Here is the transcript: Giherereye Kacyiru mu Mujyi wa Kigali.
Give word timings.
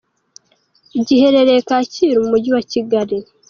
Giherereye 1.07 1.61
Kacyiru 1.69 2.19
mu 2.23 2.27
Mujyi 2.31 2.49
wa 2.55 2.63
Kigali. 2.71 3.17